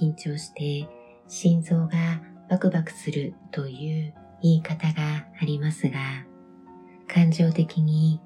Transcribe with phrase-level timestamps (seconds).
[0.00, 0.88] 緊張して
[1.28, 5.98] 心臓がバクバクするという言い方がありますが、
[7.08, 8.20] 感情的に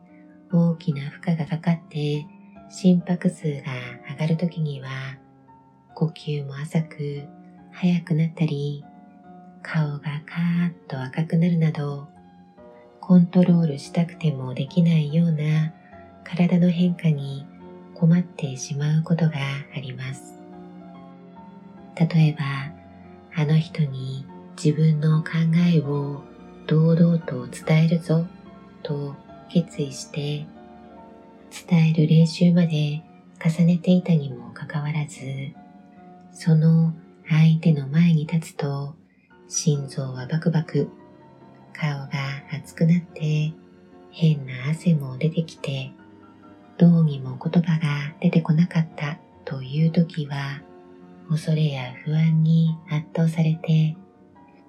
[0.52, 2.26] 大きな負荷がかかって
[2.70, 3.72] 心拍数が
[4.10, 4.88] 上がるときには
[5.94, 7.24] 呼吸も浅く
[7.72, 8.84] 速くなったり
[9.62, 12.08] 顔がカーッと赤くなるなど
[13.00, 15.72] コントロールしたくてもできないような
[16.24, 17.46] 体の変化に
[17.94, 19.32] 困ってしまうことが
[19.74, 20.37] あります。
[21.98, 24.24] 例えば、あの人に
[24.62, 25.30] 自分の考
[25.72, 26.22] えを
[26.66, 28.26] 堂々と伝えるぞ
[28.82, 29.14] と
[29.48, 30.46] 決意して
[31.68, 33.02] 伝える練習まで
[33.42, 35.20] 重ねていたにもかかわらず
[36.32, 36.92] その
[37.28, 38.94] 相手の前に立つと
[39.48, 40.90] 心臓はバクバク
[41.72, 42.08] 顔が
[42.52, 43.52] 熱くなって
[44.10, 45.92] 変な汗も出てきて
[46.76, 50.62] どうにも言葉が出てこなかったという時は
[51.28, 53.96] 恐れや不安に圧倒されて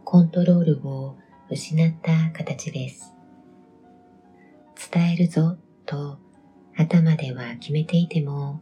[0.03, 1.17] コントロールを
[1.49, 3.13] 失った形です。
[4.91, 6.19] 伝えるぞと
[6.75, 8.61] 頭では決めていても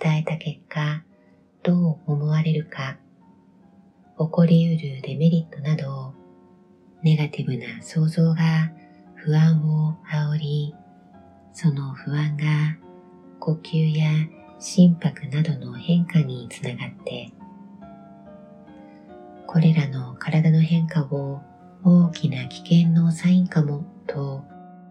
[0.00, 1.04] 伝えた結果
[1.62, 2.98] どう思われるか
[4.18, 6.12] 起こりうるデメリットなど
[7.02, 8.72] ネガティブな想像が
[9.14, 10.74] 不安を煽り
[11.52, 12.44] その不安が
[13.38, 14.10] 呼吸や
[14.60, 17.32] 心拍などの変化につながって
[19.46, 21.40] これらの体の変化を
[21.84, 24.44] 大きな危険のサインかもと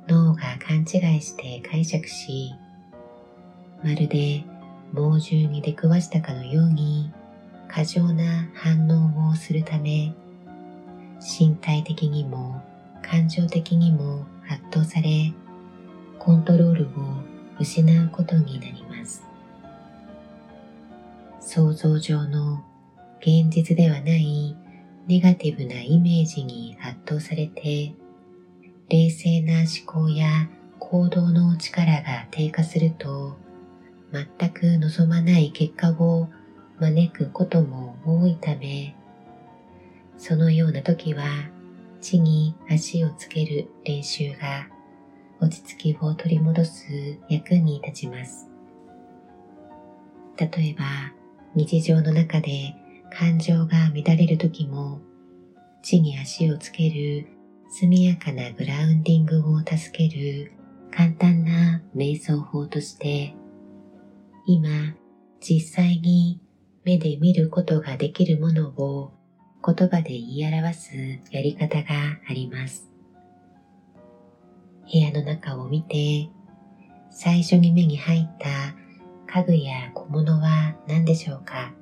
[0.08, 2.54] 脳が勘違いして解釈し
[3.84, 4.44] まるで
[4.94, 7.12] 猛獣に出くわしたかのように
[7.68, 10.14] 過剰な反応をするため
[11.20, 12.62] 身体的にも
[13.02, 15.34] 感情的にも圧倒され
[16.20, 16.88] コントロールを
[17.60, 18.87] 失うことになります。
[21.58, 22.64] 想像上の
[23.20, 24.56] 現実ではない
[25.08, 27.96] ネガティブなイメージに圧倒されて
[28.90, 33.38] 冷静な思考や行動の力が低下すると
[34.12, 36.30] 全く望まない結果を
[36.80, 38.96] 招くことも多いため
[40.16, 41.26] そのような時は
[42.02, 44.68] 地に足をつける練習が
[45.42, 46.86] 落ち着きを取り戻す
[47.30, 48.48] 役に立ちます。
[50.40, 50.84] 例えば、
[51.58, 52.76] 日常の中で
[53.12, 55.02] 感情が乱れる時も、
[55.82, 57.26] 地に足をつける
[57.72, 60.52] 速やかなグラウンディングを助ける
[60.92, 63.34] 簡単な瞑想法として、
[64.46, 64.70] 今
[65.40, 66.40] 実際に
[66.84, 69.14] 目で見ることができるものを
[69.66, 70.96] 言葉で言い表す
[71.32, 71.88] やり方が
[72.30, 72.88] あります。
[74.94, 76.30] 部屋の中を見て、
[77.10, 78.48] 最初に目に入った
[79.28, 81.74] 家具や小物は何でしょうか？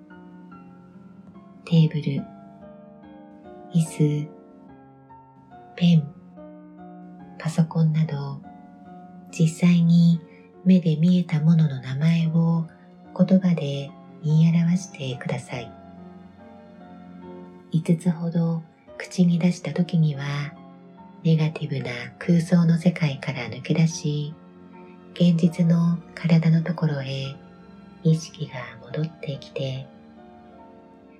[1.63, 2.23] テーブル、
[3.73, 4.27] 椅子、
[5.75, 6.07] ペン、
[7.37, 8.41] パソコンなど、
[9.31, 10.19] 実際に
[10.63, 12.67] 目で見えたものの名前を
[13.15, 13.91] 言葉で
[14.23, 15.71] 言い表してください。
[17.73, 18.63] 5つほど
[18.97, 20.23] 口に出した時には
[21.23, 24.33] ネガティブな空想の世界から抜け出し、
[25.15, 27.35] 現実の体のところへ
[28.03, 28.53] 意識が
[28.85, 29.87] 戻ってきて、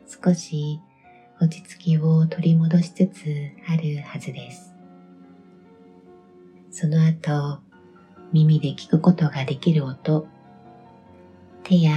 [0.06, 0.81] 少し
[1.39, 3.25] 落ち着きを取り戻しつつ
[3.69, 4.73] あるはずです。
[6.72, 7.61] その後、
[8.34, 10.28] 耳で聞くことができる音、
[11.63, 11.94] 手や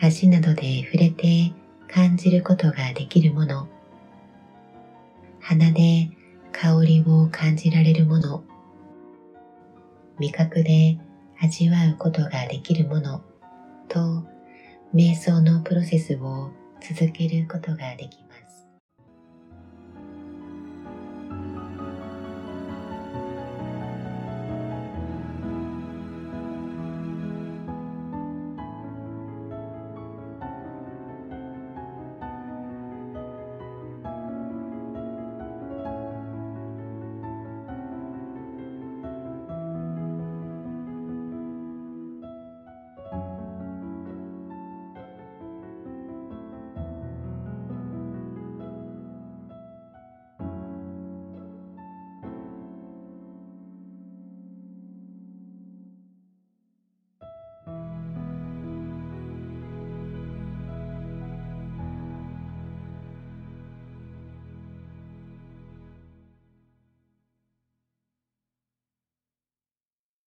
[0.00, 1.52] 足などで触れて
[1.86, 3.68] 感じることができるもの、
[5.40, 6.08] 鼻で
[6.50, 8.42] 香りを感じられるもの、
[10.18, 10.98] 味覚で
[11.40, 13.22] 味わうことができるもの
[13.88, 14.24] と、
[14.94, 18.25] 瞑想のプロセスを続けることができます。